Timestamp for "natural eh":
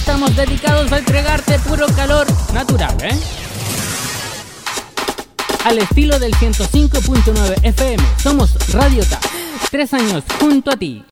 2.54-3.18